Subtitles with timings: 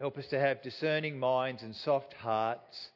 [0.00, 2.88] Help us to have discerning minds and soft hearts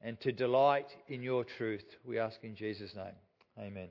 [0.00, 1.84] and to delight in your truth.
[2.02, 3.12] We ask in Jesus' name.
[3.58, 3.88] Amen.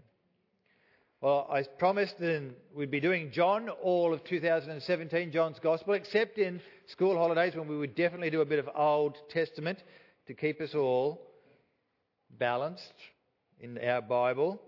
[1.21, 6.59] Well, I promised that we'd be doing John all of 2017, John's Gospel, except in
[6.88, 9.77] school holidays when we would definitely do a bit of Old Testament
[10.25, 11.21] to keep us all
[12.39, 12.81] balanced
[13.59, 14.59] in our Bible.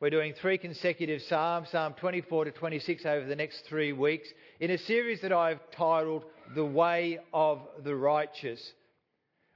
[0.00, 4.28] We're doing three consecutive Psalms, Psalm 24 to 26 over the next three weeks,
[4.60, 6.24] in a series that I've titled
[6.54, 8.72] The Way of the Righteous,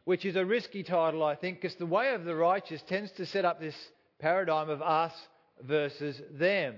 [0.05, 3.27] which is a risky title, I think, because the way of the righteous tends to
[3.27, 3.75] set up this
[4.19, 5.13] paradigm of us
[5.63, 6.75] versus them.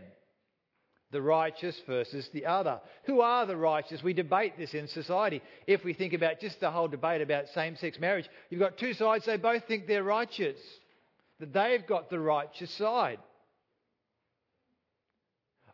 [1.11, 2.81] The righteous versus the other.
[3.05, 4.03] Who are the righteous?
[4.03, 5.41] We debate this in society.
[5.67, 8.93] If we think about just the whole debate about same sex marriage, you've got two
[8.93, 10.59] sides, they both think they're righteous,
[11.41, 13.19] that they've got the righteous side.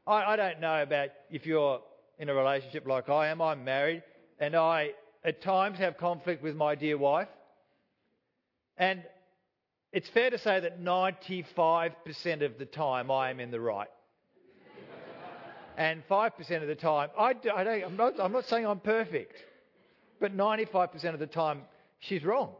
[0.06, 1.80] I, I don't know about if you're
[2.18, 3.42] in a relationship like I am.
[3.42, 4.02] I'm married,
[4.38, 4.92] and I
[5.24, 7.28] at times have conflict with my dear wife.
[8.76, 9.02] And
[9.92, 13.88] it's fair to say that 95% of the time I am in the right.
[15.76, 19.36] and 5% of the time, I, I don't, I'm, not, I'm not saying I'm perfect,
[20.20, 21.62] but 95% of the time,
[22.00, 22.50] she's wrong.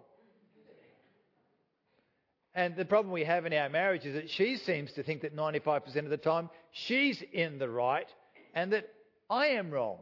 [2.55, 5.35] And the problem we have in our marriage is that she seems to think that
[5.35, 8.07] 95% of the time she's in the right
[8.55, 8.89] and that
[9.29, 9.98] I am wrong.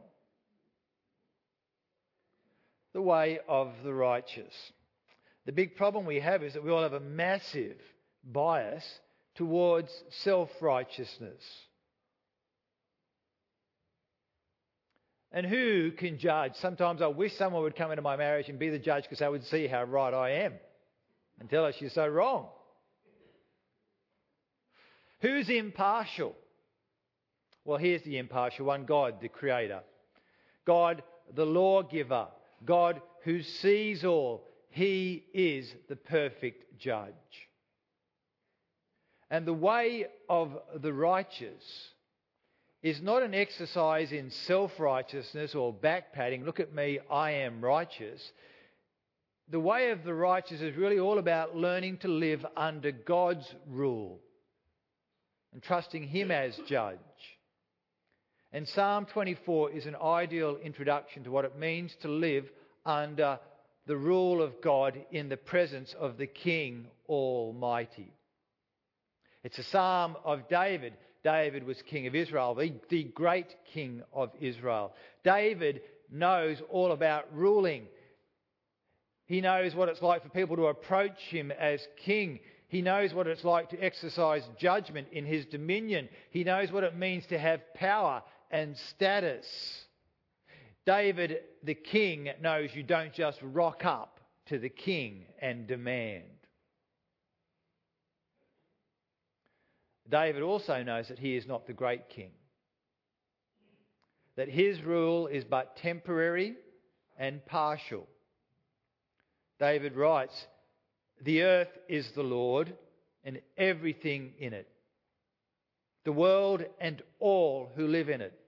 [2.95, 4.53] The way of the righteous.
[5.47, 7.79] The big problem we have is that we all have a massive
[8.25, 8.85] bias
[9.35, 9.91] towards
[10.23, 11.43] self righteousness.
[15.33, 16.53] And who can judge?
[16.57, 19.29] Sometimes I wish someone would come into my marriage and be the judge because they
[19.29, 20.53] would see how right I am
[21.41, 22.49] and tell her she's so wrong.
[25.23, 26.35] Who's impartial?
[27.65, 29.81] Well, here's the impartial one God, the Creator.
[30.67, 31.03] God,
[31.35, 32.27] the lawgiver.
[32.65, 34.45] God who sees all.
[34.71, 37.13] He is the perfect judge.
[39.31, 41.63] And the way of the righteous
[42.83, 46.45] is not an exercise in self righteousness or backpatting.
[46.45, 48.21] Look at me, I am righteous
[49.53, 54.19] the way of the righteous is really all about learning to live under God's rule
[55.53, 56.99] and trusting Him as judge.
[58.53, 62.45] And Psalm 24 is an ideal introduction to what it means to live
[62.85, 63.39] under
[63.87, 68.13] the rule of God in the presence of the King Almighty.
[69.43, 70.93] It's a psalm of David.
[71.25, 74.93] David was king of Israel, the, the great king of Israel.
[75.25, 75.81] David
[76.11, 77.87] knows all about ruling
[79.33, 82.41] he knows what it's like for people to approach him as king.
[82.69, 86.11] He knows what it's like to exercise judgment in his dominion.
[86.31, 89.47] He knows what it means to have power and status.
[90.85, 96.25] David, the king, knows you don't just rock up to the king and demand.
[100.09, 102.33] David also knows that he is not the great king,
[104.37, 106.55] that his rule is but temporary
[107.17, 108.07] and partial.
[109.59, 110.47] David writes,
[111.23, 112.75] The earth is the Lord
[113.25, 114.69] and everything in it,
[116.05, 118.39] the world and all who live in it,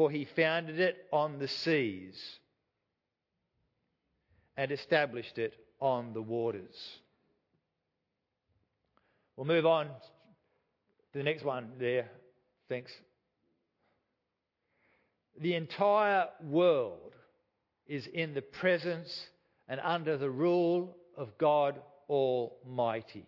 [0.00, 2.18] for he founded it on the seas
[4.56, 6.74] and established it on the waters.
[9.36, 12.08] We'll move on to the next one there.
[12.66, 12.90] Thanks.
[15.38, 17.12] The entire world
[17.86, 19.26] is in the presence
[19.68, 21.78] and under the rule of God
[22.08, 23.26] Almighty.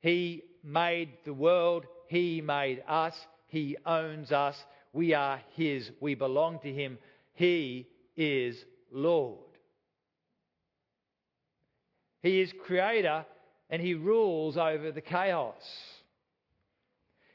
[0.00, 3.14] He made the world, He made us,
[3.50, 4.56] He owns us,
[4.92, 6.98] we are His, we belong to Him,
[7.34, 8.56] He is
[8.92, 9.38] Lord.
[12.22, 13.26] He is Creator
[13.68, 15.62] and He rules over the chaos.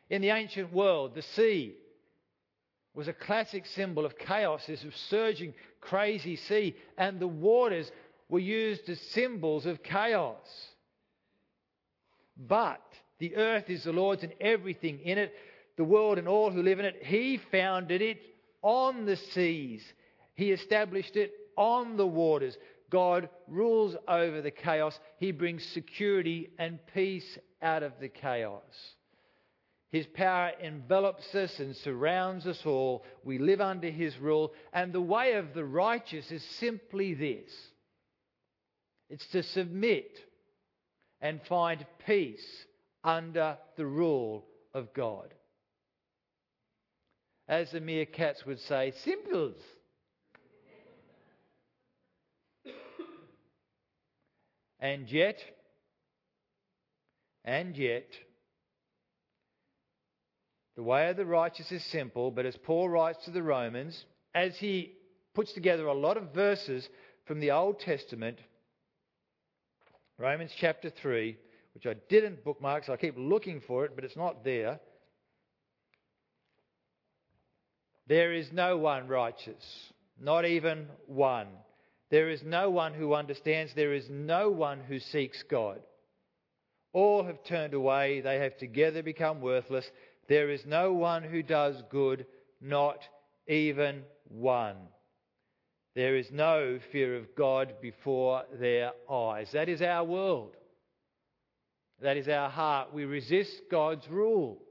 [0.10, 1.76] In the ancient world, the sea
[2.94, 7.92] was a classic symbol of chaos, this surging, crazy sea, and the waters
[8.30, 10.38] were used as symbols of chaos.
[12.38, 12.82] But
[13.20, 15.34] the earth is the Lord's and everything in it,
[15.78, 17.04] the world and all who live in it.
[17.04, 18.22] He founded it
[18.62, 19.84] on the seas,
[20.36, 22.58] He established it on the waters.
[22.90, 28.96] God rules over the chaos, He brings security and peace out of the chaos.
[29.92, 33.06] His power envelops us and surrounds us all.
[33.24, 34.54] We live under His rule.
[34.74, 37.52] And the way of the righteous is simply this
[39.10, 40.20] it's to submit
[41.22, 42.66] and find peace
[43.04, 45.34] under the rule of God
[47.48, 49.56] as the mere cats would say, simples.
[54.80, 55.38] and yet,
[57.44, 58.08] and yet,
[60.76, 64.58] the way of the righteous is simple, but as Paul writes to the Romans, as
[64.58, 64.94] he
[65.34, 66.88] puts together a lot of verses
[67.26, 68.38] from the Old Testament,
[70.18, 71.38] Romans chapter 3,
[71.74, 74.80] which I didn't bookmark, so I keep looking for it, but it's not there.
[78.08, 79.64] There is no one righteous,
[80.20, 81.48] not even one.
[82.12, 83.74] There is no one who understands.
[83.74, 85.80] There is no one who seeks God.
[86.94, 88.22] All have turned away.
[88.22, 89.90] They have together become worthless.
[90.30, 92.26] There is no one who does good,
[92.62, 93.00] not
[93.48, 94.78] even one.
[95.96, 99.50] There is no fear of God before their eyes.
[99.54, 100.56] That is our world.
[102.02, 102.94] That is our heart.
[102.94, 104.62] We resist God's rule.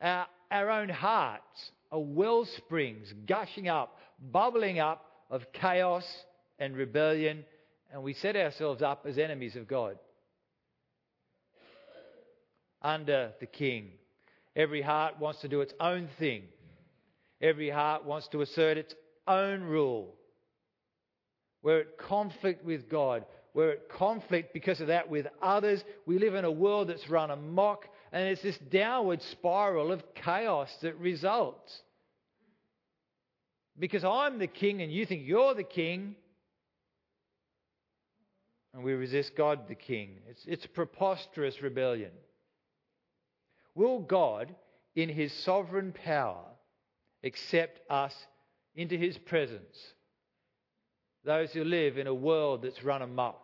[0.00, 3.98] Our, our own hearts are well springs gushing up,
[4.30, 6.04] bubbling up of chaos
[6.58, 7.44] and rebellion,
[7.92, 9.98] and we set ourselves up as enemies of God.
[12.82, 13.90] Under the king,
[14.54, 16.42] every heart wants to do its own thing.
[17.40, 18.94] Every heart wants to assert its
[19.26, 20.14] own rule.
[21.62, 23.24] We're at conflict with God.
[23.54, 25.82] We're at conflict because of that with others.
[26.06, 30.70] We live in a world that's run amok, and it's this downward spiral of chaos
[30.82, 31.82] that results.
[33.78, 36.14] Because I'm the king and you think you're the king,
[38.74, 40.18] and we resist God the king.
[40.28, 42.10] It's, it's preposterous rebellion.
[43.74, 44.54] Will God,
[44.94, 46.44] in his sovereign power,
[47.24, 48.14] accept us
[48.74, 49.76] into his presence?
[51.24, 53.41] Those who live in a world that's run amok.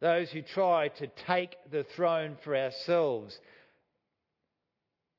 [0.00, 3.38] Those who try to take the throne for ourselves.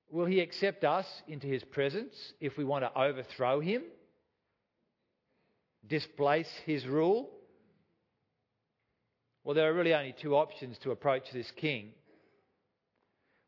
[0.09, 3.83] Will he accept us into his presence if we want to overthrow him?
[5.87, 7.29] Displace his rule?
[9.43, 11.91] Well, there are really only two options to approach this king.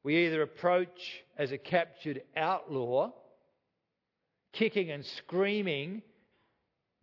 [0.04, 3.12] We either approach as a captured outlaw,
[4.54, 6.02] kicking and screaming,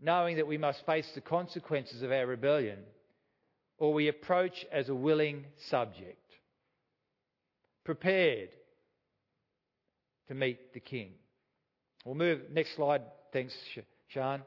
[0.00, 2.78] knowing that we must face the consequences of our rebellion,
[3.80, 6.18] or we approach as a willing subject,
[7.84, 8.50] prepared
[10.28, 11.14] to meet the king.
[12.04, 12.42] We'll move.
[12.52, 13.02] Next slide.
[13.32, 13.54] Thanks,
[14.08, 14.42] Sean.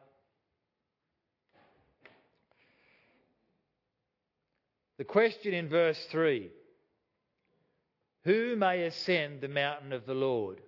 [4.98, 6.50] The question in verse 3
[8.24, 10.62] who may ascend the mountain of the Lord?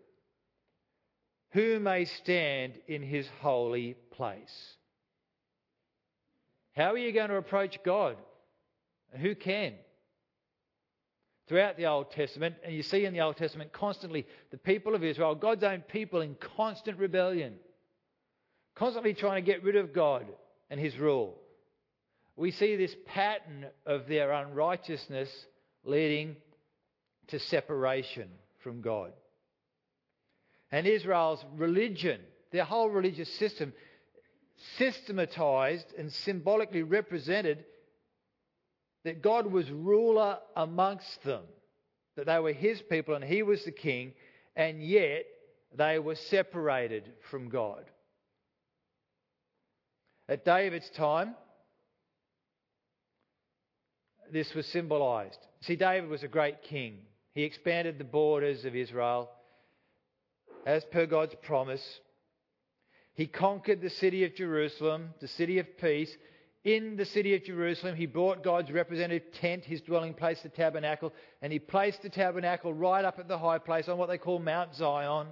[1.52, 4.76] Who may stand in his holy place?
[6.76, 8.18] How are you going to approach God?
[9.18, 9.74] Who can?
[11.48, 15.04] Throughout the Old Testament, and you see in the Old Testament constantly the people of
[15.04, 17.56] Israel, God's own people, in constant rebellion,
[18.74, 20.26] constantly trying to get rid of God
[20.70, 21.38] and his rule.
[22.36, 25.30] We see this pattern of their unrighteousness
[25.84, 26.36] leading
[27.28, 28.30] to separation
[28.64, 29.14] from God.
[30.72, 32.20] And Israel's religion,
[32.52, 33.72] their whole religious system,
[34.78, 37.66] systematized and symbolically represented
[39.06, 41.44] that God was ruler amongst them,
[42.18, 44.14] that they were his people and he was the king,
[44.56, 45.26] and yet
[45.78, 47.86] they were separated from God.
[50.28, 51.36] At David's time,
[54.34, 55.38] this was symbolized.
[55.62, 56.98] See, David was a great king.
[57.36, 59.30] He expanded the borders of Israel
[60.66, 61.84] as per God's promise.
[63.14, 66.12] He conquered the city of Jerusalem, the city of peace.
[66.66, 71.14] In the city of Jerusalem, he brought God's representative tent, his dwelling place, the tabernacle,
[71.44, 74.40] and he placed the tabernacle right up at the high place on what they call
[74.40, 75.28] Mount Zion.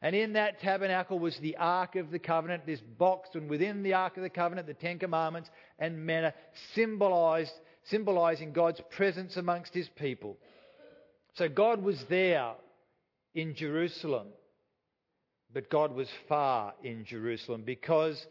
[0.00, 3.92] And in that tabernacle was the Ark of the Covenant, this box, and within the
[3.92, 6.34] Ark of the Covenant, the Ten Commandments and manna
[6.74, 7.52] symbolized
[7.86, 10.38] symbolizing God's presence amongst his people.
[11.34, 12.52] So God was there
[13.34, 14.28] in Jerusalem,
[15.52, 18.24] but God was far in Jerusalem because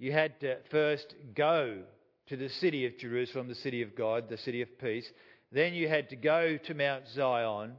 [0.00, 1.82] you had to first go
[2.28, 5.06] to the city of Jerusalem, the city of God, the city of peace.
[5.52, 7.74] Then you had to go to Mount Zion.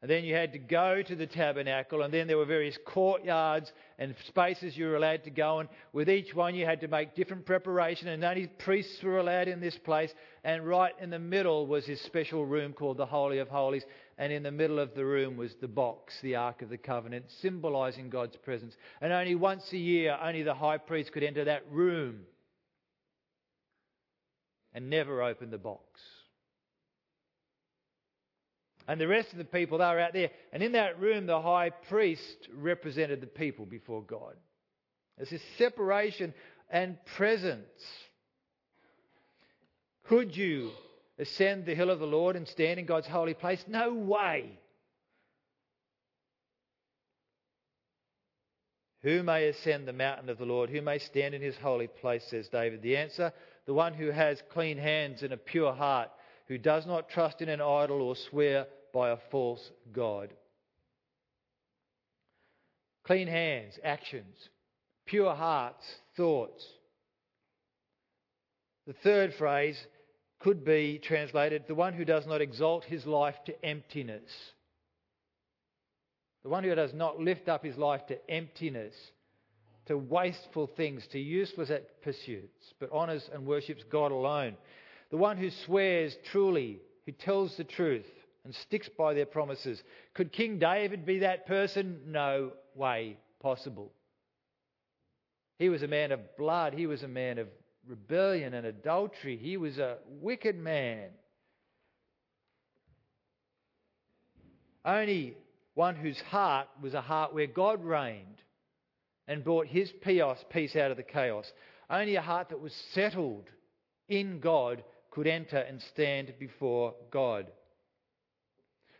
[0.00, 3.72] And then you had to go to the tabernacle, and then there were various courtyards
[3.98, 5.68] and spaces you were allowed to go in.
[5.92, 9.60] With each one, you had to make different preparation, and only priests were allowed in
[9.60, 10.12] this place.
[10.44, 13.82] And right in the middle was this special room called the Holy of Holies.
[14.18, 17.26] And in the middle of the room was the box, the Ark of the Covenant,
[17.40, 18.74] symbolizing God's presence.
[19.00, 22.22] And only once a year, only the high priest could enter that room
[24.74, 26.00] and never open the box
[28.88, 30.30] and the rest of the people, they were out there.
[30.50, 34.34] And in that room, the high priest represented the people before God.
[35.18, 36.32] There's this separation
[36.70, 37.66] and presence.
[40.08, 40.70] Could you
[41.18, 43.64] ascend the hill of the Lord and stand in God's holy place?
[43.68, 44.58] No way.
[49.02, 50.70] Who may ascend the mountain of the Lord?
[50.70, 52.82] Who may stand in his holy place, says David.
[52.82, 53.32] The answer
[53.68, 56.08] the one who has clean hands and a pure heart,
[56.46, 60.32] who does not trust in an idol or swear by a false God.
[63.04, 64.48] Clean hands, actions.
[65.04, 65.84] Pure hearts,
[66.16, 66.66] thoughts.
[68.86, 69.78] The third phrase
[70.40, 74.30] could be translated the one who does not exalt his life to emptiness.
[76.42, 78.94] The one who does not lift up his life to emptiness,
[79.86, 81.70] to wasteful things, to useless
[82.02, 84.56] pursuits, but honours and worships God alone.
[85.10, 88.06] The one who swears truly, who tells the truth
[88.44, 89.82] and sticks by their promises.
[90.14, 92.00] Could King David be that person?
[92.06, 93.92] No way possible.
[95.58, 97.48] He was a man of blood, he was a man of
[97.88, 101.08] rebellion and adultery, he was a wicked man.
[104.84, 105.36] Only
[105.74, 108.42] one whose heart was a heart where God reigned
[109.26, 111.52] and brought his peace out of the chaos.
[111.90, 113.44] Only a heart that was settled
[114.08, 117.46] in God could enter and stand before God.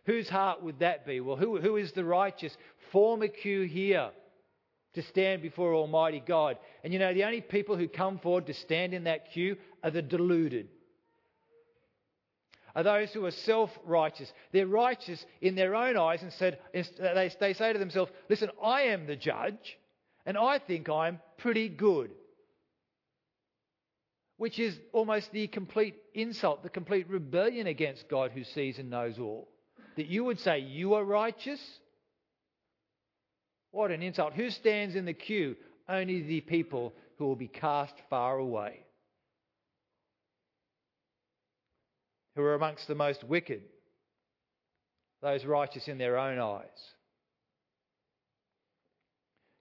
[0.04, 1.20] Whose heart would that be?
[1.20, 2.56] Well, who, who is the righteous?
[2.92, 4.10] Form a queue here
[4.98, 6.58] to stand before Almighty God.
[6.84, 9.90] And you know, the only people who come forward to stand in that queue are
[9.90, 10.68] the deluded
[12.78, 14.32] are those who are self righteous.
[14.52, 16.82] They're righteous in their own eyes and said, uh,
[17.14, 19.78] they, they say to themselves, Listen, I am the judge,
[20.24, 22.12] and I think I'm pretty good.
[24.36, 29.18] Which is almost the complete insult, the complete rebellion against God who sees and knows
[29.18, 29.48] all.
[29.96, 31.60] That you would say you are righteous?
[33.78, 34.32] What an insult.
[34.32, 35.54] Who stands in the queue?
[35.88, 38.80] Only the people who will be cast far away.
[42.34, 43.62] who are amongst the most wicked,
[45.22, 46.66] those righteous in their own eyes.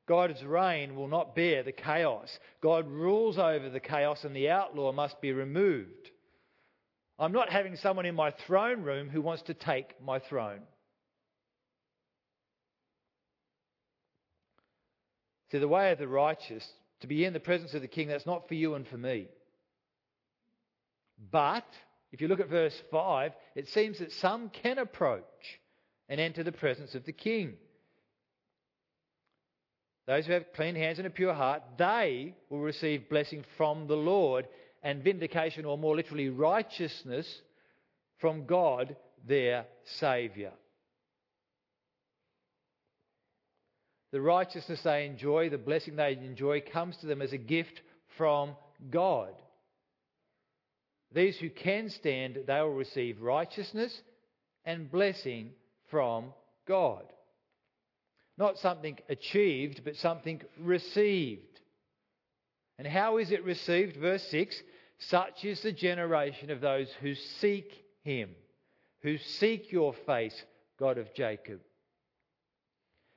[0.08, 2.30] God's reign will not bear the chaos.
[2.62, 6.12] God rules over the chaos, and the outlaw must be removed.
[7.18, 10.62] I'm not having someone in my throne room who wants to take my throne.
[15.51, 16.68] See, the way of the righteous,
[17.01, 19.27] to be in the presence of the king, that's not for you and for me.
[21.32, 21.66] But
[22.12, 25.24] if you look at verse 5, it seems that some can approach
[26.10, 27.54] and enter the presence of the king.
[30.06, 33.98] Those who have clean hands and a pure heart, they will receive blessing from the
[33.98, 34.48] Lord
[34.82, 37.42] and vindication, or more literally, righteousness
[38.20, 38.96] from God,
[39.27, 40.51] their Saviour.
[44.18, 47.84] The righteousness they enjoy, the blessing they enjoy, comes to them as a gift
[48.18, 48.56] from
[48.90, 49.30] God.
[51.14, 54.02] These who can stand, they will receive righteousness
[54.66, 55.52] and blessing
[55.92, 56.34] from
[56.68, 57.04] God.
[58.40, 61.62] Not something achieved, but something received.
[62.80, 63.98] And how is it received?
[63.98, 64.60] Verse 6
[64.98, 67.72] Such is the generation of those who seek
[68.02, 68.32] Him,
[69.04, 70.44] who seek your face,
[70.80, 71.60] God of Jacob.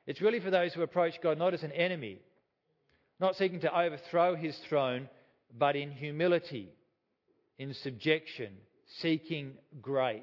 [0.06, 2.20] It's really for those who approach God not as an enemy,
[3.18, 5.08] not seeking to overthrow His throne,
[5.56, 6.70] but in humility
[7.60, 8.54] in subjection,
[9.02, 9.52] seeking
[9.82, 10.22] grace,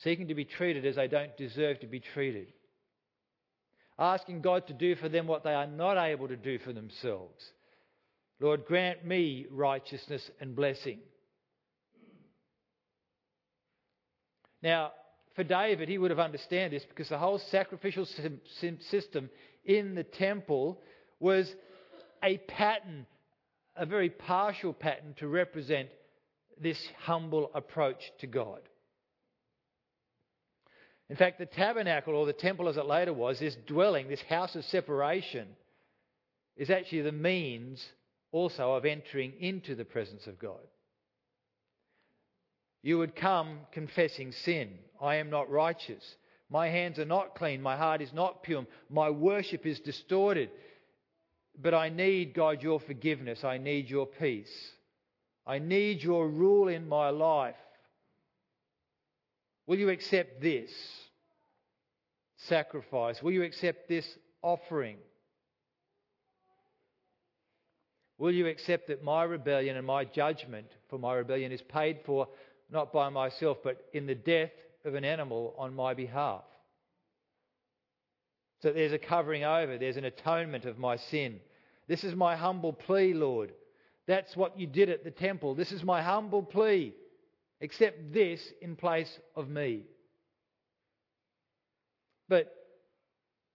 [0.00, 2.52] seeking to be treated as they don't deserve to be treated,
[3.98, 7.42] asking God to do for them what they are not able to do for themselves.
[8.38, 10.98] Lord, grant me righteousness and blessing.
[14.62, 14.92] Now,
[15.34, 18.06] for David, he would have understood this because the whole sacrificial
[18.90, 19.30] system
[19.64, 20.80] in the temple
[21.20, 21.52] was
[22.22, 23.06] a pattern
[23.76, 25.88] a very partial pattern to represent
[26.60, 28.60] this humble approach to God.
[31.08, 34.54] In fact, the tabernacle, or the temple as it later was, this dwelling, this house
[34.54, 35.48] of separation,
[36.56, 37.84] is actually the means
[38.30, 40.60] also of entering into the presence of God.
[42.82, 44.70] You would come confessing sin.
[45.00, 46.02] I am not righteous.
[46.50, 47.62] My hands are not clean.
[47.62, 48.66] My heart is not pure.
[48.90, 50.50] My worship is distorted.
[51.60, 53.44] But I need, God, your forgiveness.
[53.44, 54.52] I need your peace.
[55.46, 57.56] I need your rule in my life.
[59.66, 60.70] Will you accept this
[62.36, 63.22] sacrifice?
[63.22, 64.06] Will you accept this
[64.42, 64.96] offering?
[68.18, 72.28] Will you accept that my rebellion and my judgment for my rebellion is paid for
[72.72, 74.50] not by myself, but in the death
[74.84, 76.42] of an animal on my behalf?
[78.62, 81.40] So there's a covering over, there's an atonement of my sin.
[81.88, 83.52] This is my humble plea, Lord.
[84.06, 85.54] That's what you did at the temple.
[85.54, 86.94] This is my humble plea.
[87.60, 89.82] Accept this in place of me.
[92.28, 92.52] But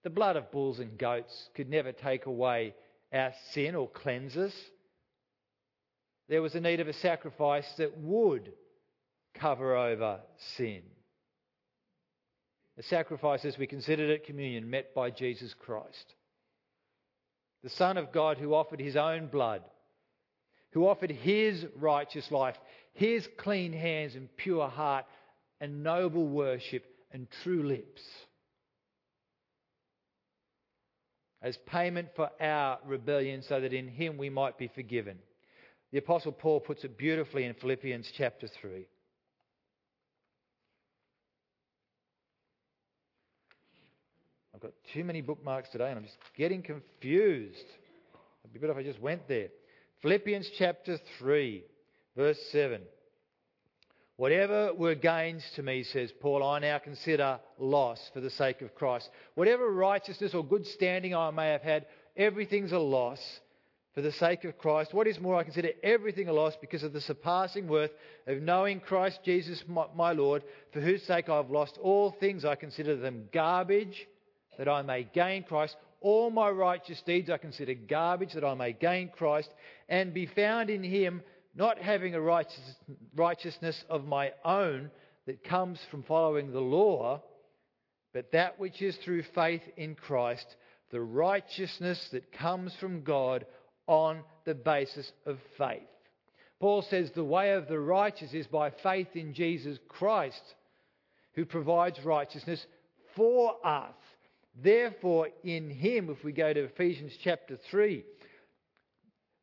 [0.03, 2.73] the blood of bulls and goats could never take away
[3.13, 4.53] our sin or cleanse us.
[6.29, 8.51] There was a need of a sacrifice that would
[9.39, 10.19] cover over
[10.55, 10.81] sin.
[12.77, 16.13] The sacrifice, as we considered at communion, met by Jesus Christ.
[17.63, 19.63] The Son of God who offered his own blood,
[20.71, 22.55] who offered his righteous life,
[22.93, 25.05] his clean hands and pure heart,
[25.59, 28.01] and noble worship and true lips.
[31.41, 35.17] As payment for our rebellion, so that in him we might be forgiven.
[35.91, 38.87] The Apostle Paul puts it beautifully in Philippians chapter 3.
[44.57, 47.53] I've got too many bookmarks today and I'm just getting confused.
[48.43, 49.49] It'd be better if I just went there.
[50.01, 51.63] Philippians chapter 3,
[52.15, 52.81] verse 7.
[54.15, 58.73] Whatever were gains to me, says Paul, I now consider loss for the sake of
[58.73, 59.07] Christ.
[59.35, 61.85] Whatever righteousness or good standing I may have had,
[62.15, 63.19] everything's a loss
[63.93, 64.91] for the sake of Christ.
[64.91, 67.91] What is more, I consider everything a loss because of the surpassing worth
[68.25, 70.41] of knowing Christ Jesus, my, Lord,
[70.73, 72.43] for whose sake I've lost all things.
[72.43, 74.07] I consider them garbage
[74.57, 75.75] that I may gain Christ.
[76.01, 79.49] All my righteous deeds I consider garbage that I may gain Christ
[79.89, 81.21] and be found in Him,
[81.55, 82.75] not having a righteous,
[83.15, 84.91] righteousness of my own
[85.25, 87.21] that comes from following the law,
[88.13, 90.45] but that which is through faith in Christ,
[90.91, 93.45] the righteousness that comes from God
[93.87, 95.81] on the basis of faith.
[96.59, 100.41] Paul says the way of the righteous is by faith in Jesus Christ,
[101.33, 102.65] who provides righteousness
[103.15, 103.93] for us.
[104.61, 108.03] Therefore, in him, if we go to Ephesians chapter 3,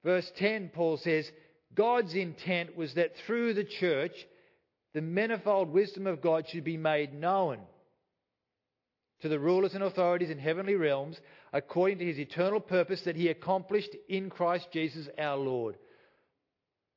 [0.04, 1.30] verse 10, Paul says,
[1.74, 4.12] God's intent was that through the church,
[4.92, 7.58] the manifold wisdom of God should be made known
[9.22, 11.18] to the rulers and authorities in heavenly realms,
[11.52, 15.76] according to his eternal purpose that he accomplished in Christ Jesus our Lord.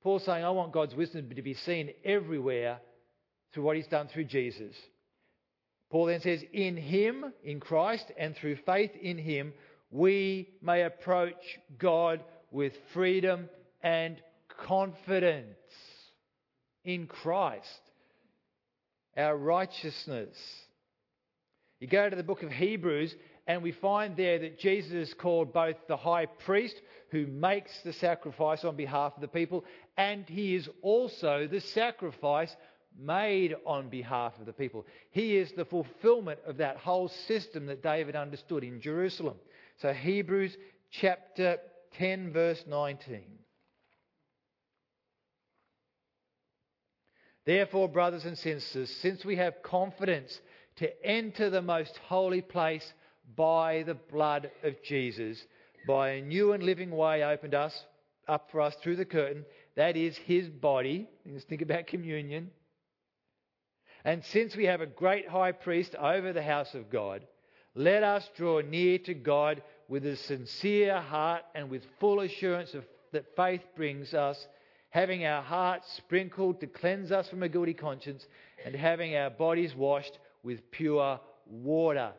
[0.04, 2.80] Paul's saying, I want God's wisdom to be seen everywhere
[3.54, 4.74] through what he's done through Jesus.
[5.90, 9.54] Paul then says, In him, in Christ, and through faith in him,
[9.90, 13.50] we may approach God with freedom
[13.82, 15.56] and confidence.
[16.84, 17.82] In Christ,
[19.18, 20.38] our righteousness.
[21.82, 23.14] You go to the book of Hebrews,
[23.46, 26.76] and we find there that Jesus is called both the high priest
[27.12, 29.66] who makes the sacrifice on behalf of the people,
[29.98, 32.56] and he is also the sacrifice
[33.00, 34.86] made on behalf of the people.
[35.12, 39.38] He is the fulfillment of that whole system that David understood in Jerusalem.
[39.82, 40.56] So, Hebrews
[40.92, 41.58] chapter
[41.98, 43.24] 10, verse 19.
[47.46, 50.38] Therefore, brothers and sisters, since we have confidence
[50.78, 52.94] to enter the most holy place
[53.36, 55.42] by the blood of Jesus,
[55.88, 57.74] by a new and living way opened us
[58.28, 61.08] up for us through the curtain, that is his body.
[61.26, 62.52] Just think about communion.
[64.06, 67.26] And since we have a great high priest over the house of God,
[67.76, 72.86] let us draw near to God with a sincere heart and with full assurance of,
[73.12, 74.48] that faith brings us,
[74.90, 78.26] having our hearts sprinkled to cleanse us from a guilty conscience,
[78.66, 82.12] and having our bodies washed with pure water.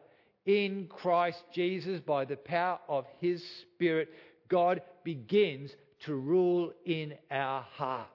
[0.47, 4.09] In Christ Jesus, by the power of His Spirit,
[4.49, 8.09] God begins to rule in our hearts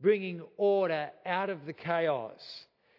[0.00, 2.40] bringing order out of the chaos,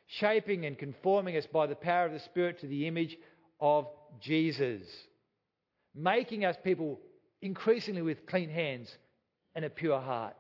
[0.08, 3.18] shaping and conforming us by the power of the Spirit to the image
[3.60, 3.88] of
[4.20, 4.82] Jesus,
[5.96, 7.00] making us people
[7.42, 8.90] increasingly with clean hands
[9.56, 10.36] and a pure heart.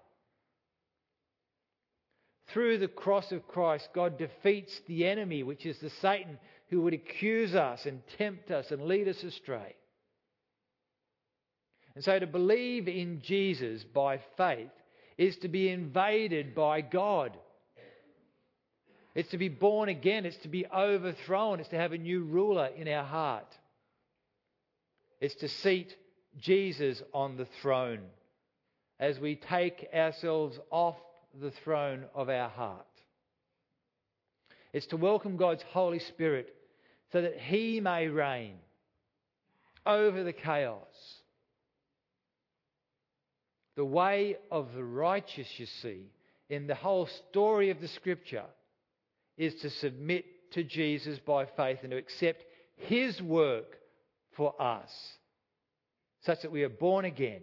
[2.54, 6.38] Through the cross of Christ, God defeats the enemy, which is the Satan
[6.70, 9.76] who would accuse us and tempt us and lead us astray.
[11.96, 14.72] And so to believe in Jesus by faith
[15.22, 17.38] is to be invaded by God.
[19.14, 20.26] It's to be born again.
[20.26, 21.60] It's to be overthrown.
[21.60, 23.46] It's to have a new ruler in our heart.
[25.20, 25.96] It's to seat
[26.40, 28.00] Jesus on the throne
[29.00, 30.98] as we take ourselves off
[31.40, 32.88] the throne of our heart.
[34.74, 36.52] It's to welcome God's Holy Spirit
[37.12, 38.56] so that He may reign
[39.86, 41.21] over the chaos
[43.76, 46.12] the way of the righteous, you see,
[46.50, 48.46] in the whole story of the scripture,
[49.38, 52.44] is to submit to Jesus by faith and to accept
[52.76, 53.78] his work
[54.36, 54.90] for us
[56.24, 57.42] such that we are born again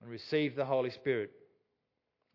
[0.00, 1.30] and receive the Holy Spirit.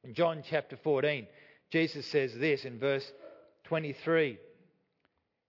[0.03, 1.27] In John chapter 14,
[1.71, 3.05] Jesus says this in verse
[3.65, 4.37] 23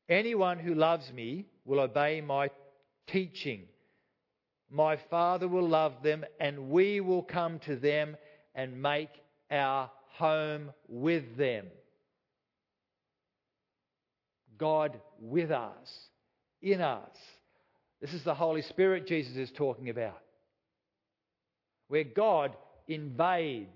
[0.09, 2.51] Anyone who loves me will obey my
[3.09, 3.63] teaching.
[4.71, 8.17] My Father will love them, and we will come to them
[8.55, 9.11] and make
[9.51, 11.67] our home with them.
[14.59, 15.93] God with us,
[16.63, 17.17] in us.
[18.01, 20.21] This is the Holy Spirit Jesus is talking about,
[21.89, 23.69] where God invades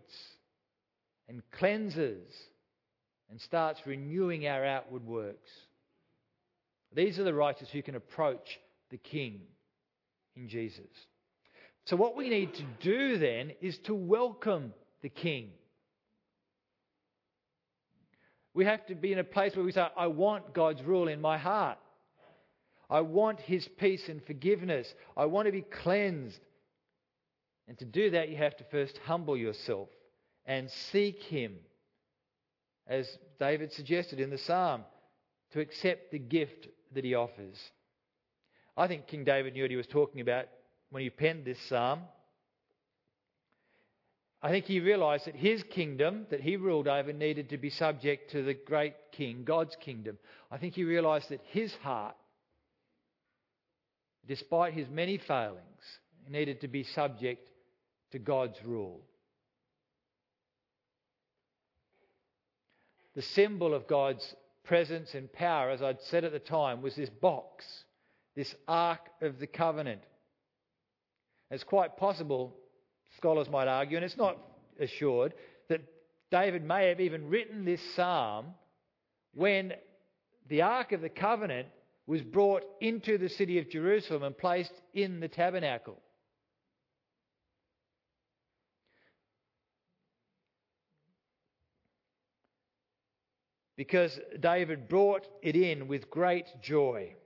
[1.28, 2.28] and cleanses
[3.30, 5.50] and starts renewing our outward works.
[6.94, 8.58] These are the righteous who can approach
[8.90, 9.40] the King
[10.38, 10.86] in Jesus.
[11.86, 14.72] So, what we need to do then is to welcome
[15.02, 15.50] the King.
[18.54, 21.20] We have to be in a place where we say, I want God's rule in
[21.20, 21.78] my heart.
[22.90, 24.92] I want His peace and forgiveness.
[25.16, 26.40] I want to be cleansed.
[27.68, 29.88] And to do that, you have to first humble yourself
[30.46, 31.56] and seek Him,
[32.86, 33.06] as
[33.38, 34.84] David suggested in the psalm,
[35.52, 37.58] to accept the gift that He offers.
[38.78, 40.46] I think King David knew what he was talking about
[40.90, 42.02] when he penned this psalm.
[44.40, 48.30] I think he realized that his kingdom that he ruled over needed to be subject
[48.30, 50.16] to the great king, God's kingdom.
[50.48, 52.14] I think he realized that his heart,
[54.28, 55.82] despite his many failings,
[56.30, 57.50] needed to be subject
[58.12, 59.00] to God's rule.
[63.16, 67.10] The symbol of God's presence and power, as I'd said at the time, was this
[67.10, 67.64] box,
[68.38, 70.00] this Ark of the Covenant.
[71.50, 72.54] It's quite possible
[73.16, 74.38] scholars might argue, and it's not
[74.78, 75.34] assured,
[75.68, 75.80] that
[76.30, 78.54] David may have even written this psalm
[79.34, 79.72] when
[80.48, 81.66] the Ark of the Covenant
[82.06, 85.98] was brought into the city of Jerusalem and placed in the tabernacle.
[93.76, 97.16] Because David brought it in with great joy.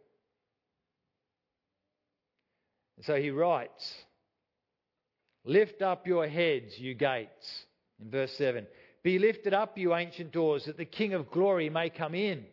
[3.03, 3.95] So he writes,
[5.45, 7.65] Lift up your heads, you gates.
[8.01, 8.67] In verse 7.
[9.03, 12.45] Be lifted up, you ancient doors, that the King of glory may come in.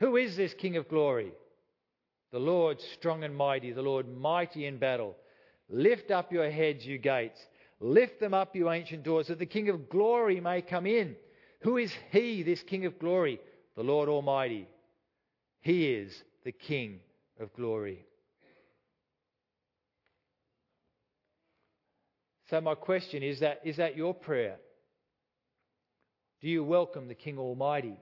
[0.00, 1.32] Who is this King of glory?
[2.32, 5.16] The Lord strong and mighty, the Lord mighty in battle.
[5.68, 7.40] Lift up your heads, you gates.
[7.80, 11.14] Lift them up, you ancient doors, that the King of glory may come in.
[11.62, 13.40] Who is he, this King of glory?
[13.76, 14.68] The Lord Almighty.
[15.60, 17.00] He is the King
[17.38, 18.04] of glory.
[22.50, 24.56] So, my question is that, is that your prayer?
[26.40, 27.98] Do you welcome the King Almighty?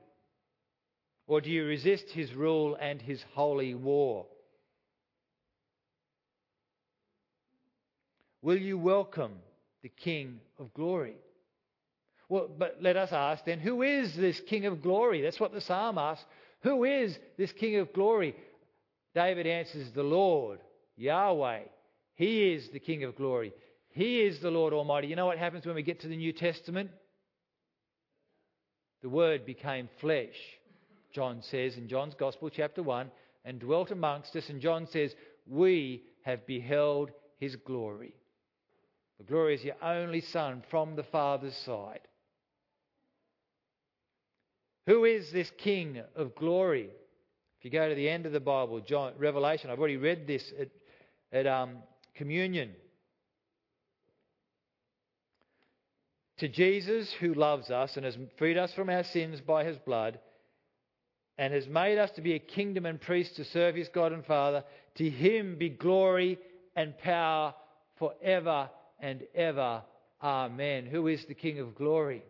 [1.27, 4.27] Or do you resist his rule and his holy war?
[8.43, 9.33] Will you welcome
[9.83, 11.17] the King of glory?
[12.29, 15.23] Well, but let us ask then, who is this King of glory?
[15.23, 16.25] That's what the psalm asks.
[16.63, 18.37] Who is this King of glory?
[19.15, 20.61] David answers, the Lord,
[20.97, 21.63] Yahweh.
[22.15, 23.53] He is the King of glory.
[23.97, 25.07] He is the Lord Almighty.
[25.07, 26.91] You know what happens when we get to the New Testament?
[29.01, 30.37] The Word became flesh,
[31.15, 33.11] John says in John's Gospel, chapter 1,
[33.47, 34.51] and dwelt amongst us.
[34.51, 35.15] And John says,
[35.47, 38.13] We have beheld his glory.
[39.17, 42.01] The glory is your only Son from the Father's side.
[44.85, 46.91] Who is this King of glory?
[47.59, 50.53] If you go to the end of the Bible, John, Revelation, I've already read this
[50.61, 50.69] at,
[51.33, 51.79] at um,
[52.15, 52.73] communion.
[56.39, 60.19] To Jesus who loves us and has freed us from our sins by his blood
[61.39, 64.25] and has made us to be a kingdom and priests to serve his God and
[64.25, 64.65] Father,
[64.97, 66.39] to him be glory
[66.75, 67.55] and power
[67.99, 69.83] forever and ever.
[70.23, 70.87] Amen.
[70.87, 72.23] Who is the King of glory?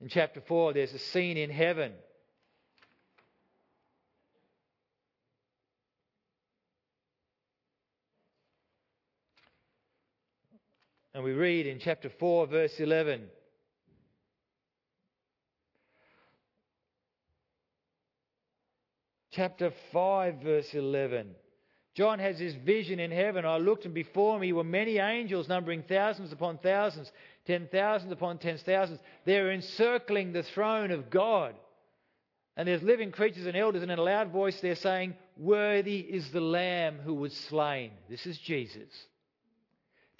[0.00, 1.92] In chapter 4, there's a scene in heaven
[11.18, 13.24] And we read in chapter 4, verse 11.
[19.32, 21.34] Chapter 5, verse 11.
[21.96, 23.44] John has this vision in heaven.
[23.44, 27.10] I looked, and before me were many angels, numbering thousands upon thousands,
[27.48, 29.00] ten thousands upon ten thousands.
[29.24, 31.56] They're encircling the throne of God.
[32.56, 36.30] And there's living creatures and elders, and in a loud voice they're saying, Worthy is
[36.30, 37.90] the Lamb who was slain.
[38.08, 38.88] This is Jesus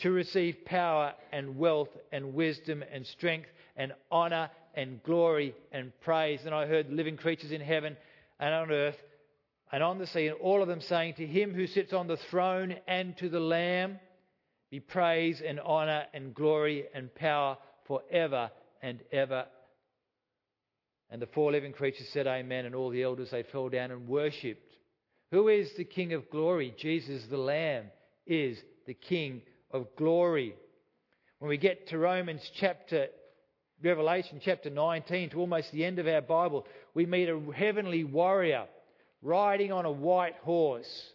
[0.01, 6.41] to receive power and wealth and wisdom and strength and honor and glory and praise.
[6.45, 7.97] And I heard living creatures in heaven
[8.39, 8.97] and on earth
[9.73, 12.17] and on the sea, and all of them saying, To him who sits on the
[12.31, 13.99] throne and to the Lamb
[14.71, 17.57] be praise and honour and glory and power
[17.87, 18.51] forever
[18.83, 19.47] and ever.
[21.11, 24.07] And the four living creatures said, Amen, and all the elders they fell down and
[24.09, 24.77] worshipped.
[25.31, 26.75] Who is the King of glory?
[26.79, 27.87] Jesus the Lamb
[28.27, 30.55] is the King of glory.
[31.39, 33.09] When we get to Romans chapter,
[33.83, 38.67] Revelation chapter 19, to almost the end of our Bible, we meet a heavenly warrior
[39.23, 41.13] riding on a white horse.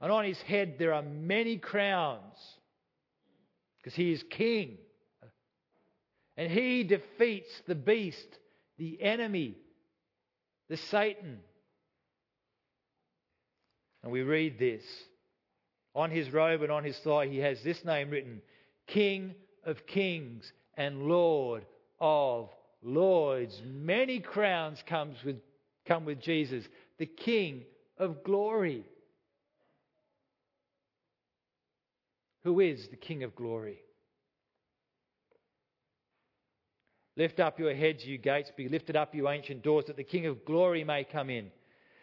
[0.00, 2.36] And on his head there are many crowns
[3.78, 4.78] because he is king.
[6.36, 8.28] And he defeats the beast,
[8.78, 9.56] the enemy,
[10.68, 11.38] the Satan.
[14.02, 14.82] And we read this.
[15.96, 18.42] On his robe and on his thigh, he has this name written
[18.86, 21.64] King of Kings and Lord
[21.98, 22.50] of
[22.82, 23.62] Lords.
[23.64, 25.36] Many crowns comes with,
[25.86, 26.66] come with Jesus,
[26.98, 27.64] the King
[27.96, 28.84] of glory.
[32.44, 33.78] Who is the King of glory?
[37.16, 40.26] Lift up your heads, you gates, be lifted up, you ancient doors, that the King
[40.26, 41.50] of glory may come in.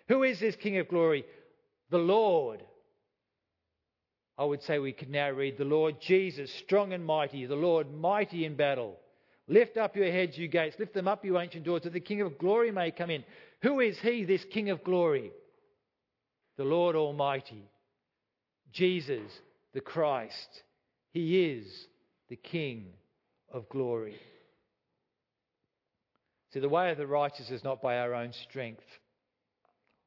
[0.07, 1.25] Who is this King of glory?
[1.91, 2.63] The Lord.
[4.37, 7.93] I would say we could now read the Lord Jesus, strong and mighty, the Lord
[7.93, 8.97] mighty in battle.
[9.47, 12.21] Lift up your heads, you gates, lift them up, you ancient doors, that the King
[12.21, 13.23] of glory may come in.
[13.61, 15.31] Who is he, this King of glory?
[16.57, 17.69] The Lord Almighty,
[18.71, 19.31] Jesus
[19.73, 20.63] the Christ.
[21.11, 21.65] He is
[22.29, 22.87] the King
[23.51, 24.15] of glory.
[26.53, 28.83] See, the way of the righteous is not by our own strength,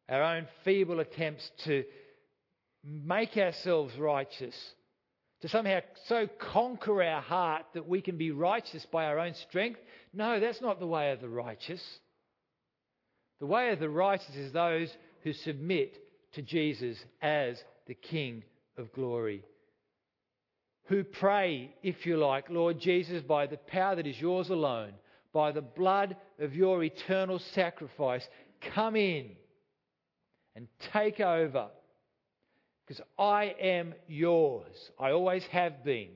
[0.08, 1.84] our own feeble attempts to
[2.86, 4.54] make ourselves righteous,
[5.42, 9.80] to somehow so conquer our heart that we can be righteous by our own strength.
[10.14, 11.82] No, that's not the way of the righteous.
[13.40, 14.88] The way of the righteous is those
[15.22, 15.94] who submit
[16.34, 18.44] to Jesus as the King
[18.78, 19.42] of glory.
[20.84, 24.92] Who pray, if you like, Lord Jesus, by the power that is yours alone,
[25.32, 28.26] by the blood of your eternal sacrifice,
[28.74, 29.32] come in
[30.54, 31.66] and take over.
[32.86, 34.74] Because I am yours.
[34.98, 36.10] I always have been.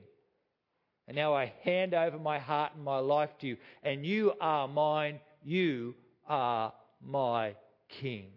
[1.07, 3.57] And now I hand over my heart and my life to you.
[3.83, 5.19] And you are mine.
[5.43, 5.95] You
[6.27, 6.71] are
[7.05, 7.55] my
[7.89, 8.27] King.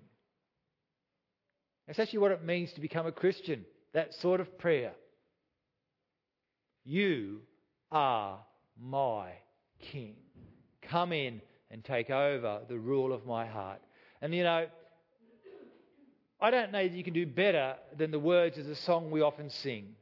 [1.86, 3.64] That's actually what it means to become a Christian.
[3.92, 4.92] That sort of prayer.
[6.84, 7.42] You
[7.92, 8.40] are
[8.80, 9.30] my
[9.92, 10.16] King.
[10.82, 13.80] Come in and take over the rule of my heart.
[14.20, 14.66] And you know,
[16.44, 19.22] I don't know that you can do better than the words of the song we
[19.22, 19.94] often sing.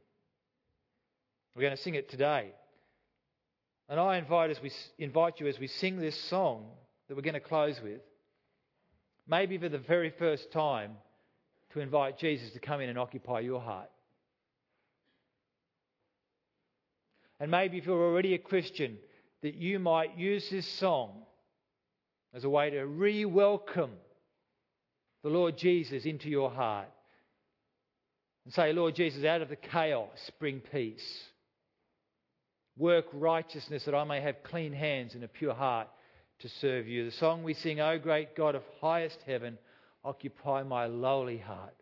[1.55, 2.51] We're going to sing it today.
[3.87, 6.65] And I invite, as we, invite you as we sing this song
[7.07, 8.01] that we're going to close with,
[9.25, 10.97] maybe for the very first time,
[11.71, 13.89] to invite Jesus to come in and occupy your heart.
[17.39, 18.97] And maybe if you're already a Christian,
[19.43, 21.21] that you might use this song
[22.33, 23.91] as a way to re welcome
[25.23, 26.89] the Lord Jesus into your heart.
[28.45, 31.23] And say, Lord Jesus, out of the chaos, bring peace.
[32.77, 35.87] Work righteousness that I may have clean hands and a pure heart
[36.39, 37.05] to serve you.
[37.05, 39.57] The song we sing, O great God of highest heaven,
[40.03, 41.75] occupy my lowly heart.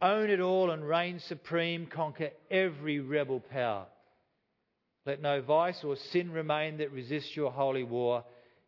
[0.00, 3.86] Own it all and reign supreme, conquer every rebel power.
[5.04, 8.24] Let no vice or sin remain that resists your holy war.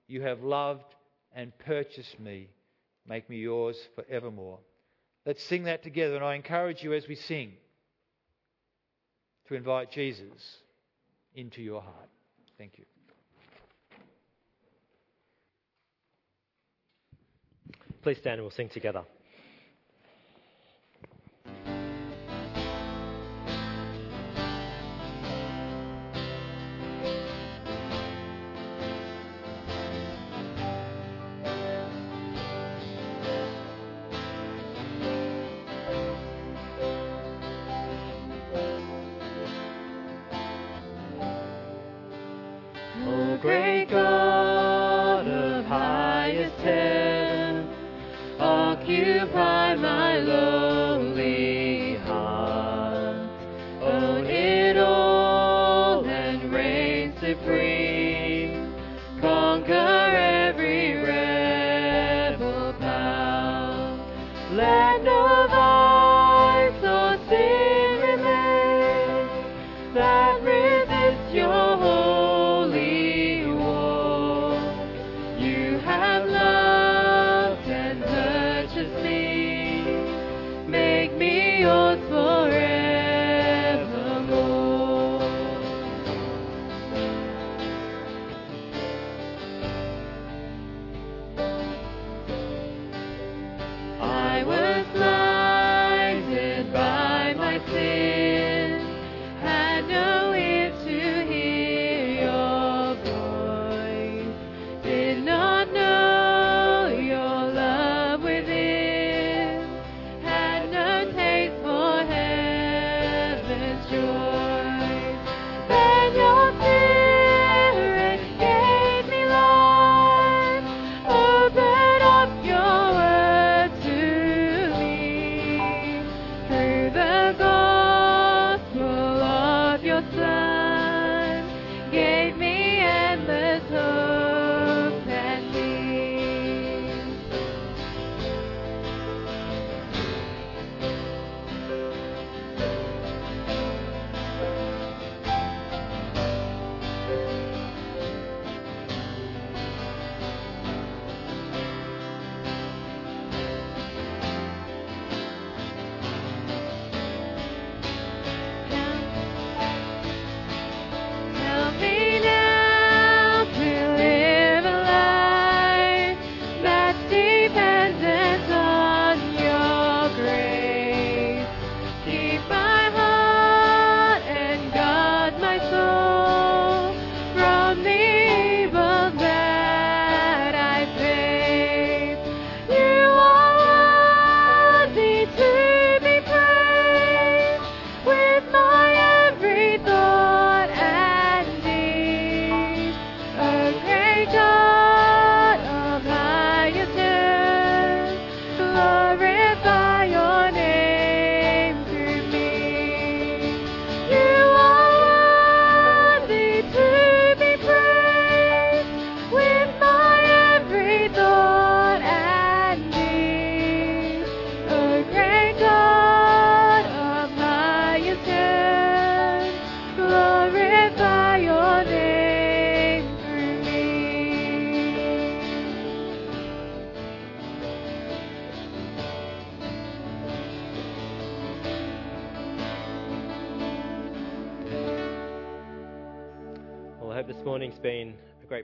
[0.07, 0.95] You have loved
[1.35, 2.51] and purchased me.
[3.09, 4.59] Make me yours forevermore.
[5.25, 7.53] Let's sing that together, and I encourage you as we sing
[9.49, 10.59] to invite Jesus
[11.35, 12.09] into your heart.
[12.59, 12.85] Thank you.
[18.03, 19.03] Please stand and we'll sing together.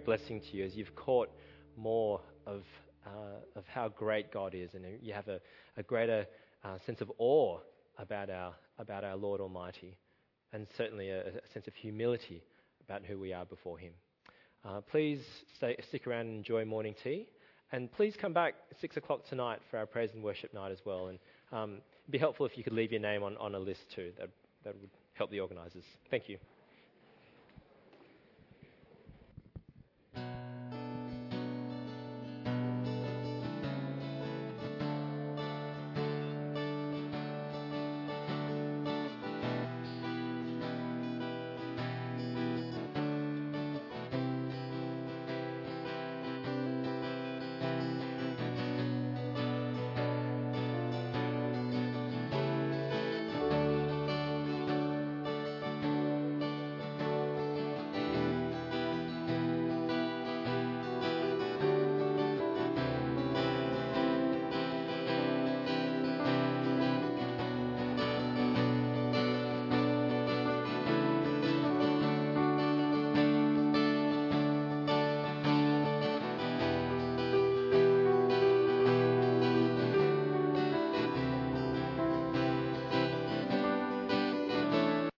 [0.05, 1.31] Blessing to you as you've caught
[1.77, 2.63] more of,
[3.07, 5.41] uh, of how great God is, and you have a,
[5.77, 6.27] a greater
[6.65, 7.59] uh, sense of awe
[7.99, 9.97] about our, about our Lord Almighty,
[10.53, 12.43] and certainly a, a sense of humility
[12.85, 13.93] about who we are before Him.
[14.65, 15.21] Uh, please
[15.57, 17.27] stay, stick around and enjoy morning tea.
[17.73, 20.79] And please come back at 6 o'clock tonight for our praise and worship night as
[20.85, 21.09] well.
[21.09, 21.19] And
[21.53, 24.13] um, it'd be helpful if you could leave your name on, on a list too.
[24.19, 24.29] That,
[24.65, 25.85] that would help the organisers.
[26.11, 26.39] Thank you.